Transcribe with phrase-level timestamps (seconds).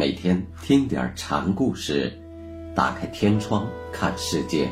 [0.00, 2.10] 每天听点禅故事，
[2.74, 4.66] 打开天窗看世界。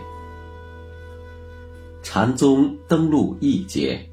[2.03, 4.09] 禅宗登陆一节，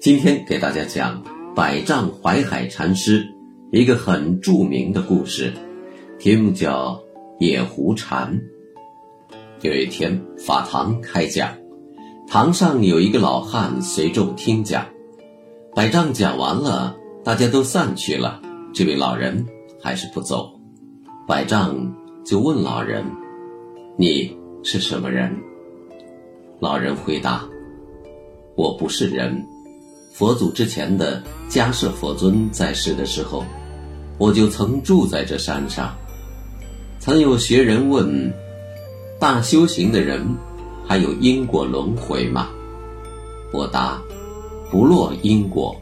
[0.00, 1.22] 今天给大家讲
[1.54, 3.22] 百丈怀海禅师
[3.70, 5.52] 一个很著名的故事，
[6.18, 6.94] 题目叫
[7.38, 8.32] 《野狐禅》。
[9.64, 11.56] 有一天，法堂开讲，
[12.28, 14.84] 堂上有一个老汉随众听讲。
[15.74, 18.42] 百丈讲完了，大家都散去了，
[18.74, 19.46] 这位老人
[19.80, 20.52] 还是不走。
[21.26, 21.94] 百丈
[22.26, 23.06] 就问老人
[23.96, 25.34] ：“你是什么人？”
[26.60, 27.48] 老人回答
[28.56, 29.46] ：“我不是人。
[30.12, 33.42] 佛祖之前的迦摄佛尊在世的时候，
[34.18, 35.96] 我就曾住在这山上。
[37.00, 38.30] 曾有学人问。”
[39.24, 40.36] 大修行的人，
[40.86, 42.50] 还有因果轮回吗？
[43.54, 43.98] 我答：
[44.70, 45.74] 不落因果。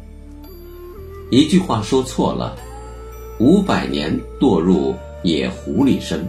[1.29, 2.57] 一句话说错了，
[3.41, 6.25] 五百年堕入野狐狸身，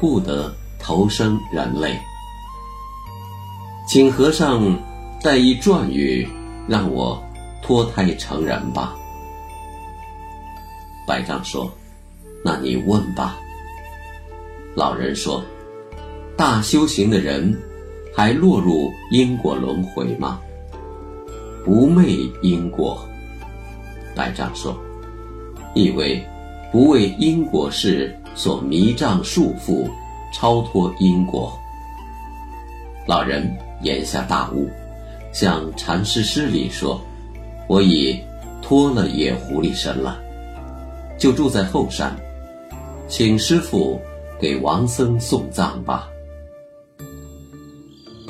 [0.00, 1.94] 不得投生人类。
[3.86, 4.74] 请和尚
[5.22, 6.26] 带一转语，
[6.66, 7.22] 让我
[7.62, 8.96] 脱胎成人吧。
[11.06, 11.70] 百丈说
[12.42, 13.36] ：“那你问吧。”
[14.74, 15.44] 老人说。
[16.40, 17.54] 大修行的人，
[18.16, 20.40] 还落入因果轮回吗？
[21.66, 23.06] 不昧因果。
[24.16, 24.74] 百丈说，
[25.74, 26.24] 意为
[26.72, 29.86] 不为因果事所迷障束缚，
[30.32, 31.52] 超脱因果。
[33.06, 34.66] 老人言下大悟，
[35.34, 36.98] 向禅师施礼说
[37.68, 38.18] ：“我已
[38.62, 40.18] 脱了野狐狸身了，
[41.18, 42.16] 就住在后山，
[43.08, 44.00] 请师傅
[44.40, 46.08] 给王僧送葬吧。”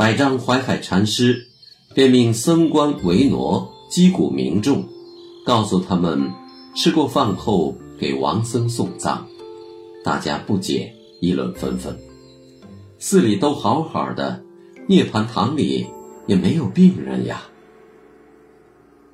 [0.01, 1.49] 百丈怀海禅师
[1.93, 4.89] 便命僧官维挪击鼓鸣众，
[5.45, 6.33] 告诉他们
[6.75, 9.27] 吃过饭后给王僧送葬。
[10.03, 11.95] 大家不解，议论纷纷。
[12.99, 14.43] 寺里都好好的，
[14.87, 15.87] 涅盘堂里
[16.27, 17.43] 也没有病人呀。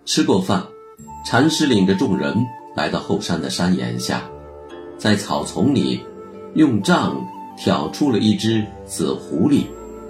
[0.05, 0.69] 吃过饭，
[1.27, 2.47] 禅师领着众人
[2.77, 4.23] 来到后山的山岩下，
[4.97, 6.01] 在草丛里
[6.55, 7.27] 用杖
[7.59, 9.65] 挑出了一只死狐狸。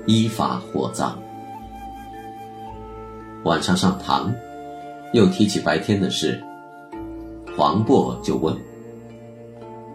[0.07, 1.19] 依法火葬。
[3.45, 4.35] 晚上上堂，
[5.13, 6.43] 又提起白天的事。
[7.57, 8.57] 黄渤就问：“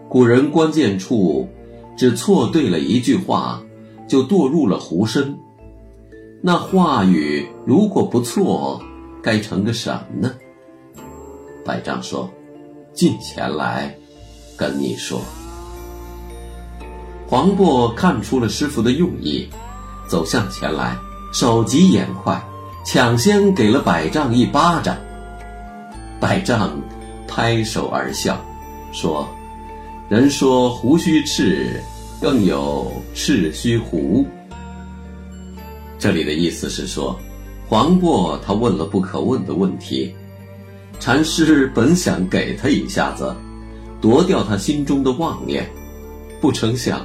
[0.08, 1.48] 古人关键处
[1.96, 3.62] 只错对了一句话，
[4.08, 5.38] 就堕入了狐身。
[6.40, 8.82] 那话语如果不错，
[9.22, 10.34] 该成个什么呢？”
[11.64, 12.28] 百丈说
[12.92, 13.94] ：“近前来，
[14.56, 15.20] 跟你说。”
[17.28, 19.48] 黄渤看出了师傅的用意。
[20.12, 20.94] 走向前来，
[21.32, 22.38] 手疾眼快，
[22.84, 24.94] 抢先给了百丈一巴掌。
[26.20, 26.78] 百丈
[27.26, 28.38] 拍手而笑，
[28.92, 29.26] 说
[30.10, 31.82] ：“人说胡须赤，
[32.20, 34.26] 更有赤须胡。”
[35.98, 37.18] 这里的意思是说，
[37.66, 40.14] 黄渤他问了不可问的问题，
[41.00, 43.34] 禅师本想给他一下子，
[43.98, 45.66] 夺掉他心中的妄念，
[46.38, 47.00] 不成想。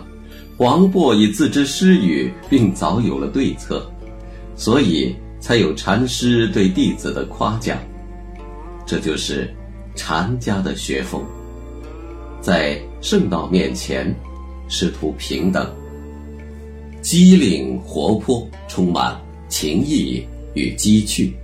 [0.58, 3.88] 黄渤已自知失语，并早有了对策，
[4.56, 7.78] 所以才有禅师对弟子的夸奖。
[8.84, 9.54] 这就是
[9.94, 11.24] 禅家的学风，
[12.42, 14.12] 在圣道面前，
[14.68, 15.72] 师徒平等，
[17.02, 19.16] 机灵活泼，充满
[19.48, 20.26] 情意
[20.56, 21.36] 与机趣。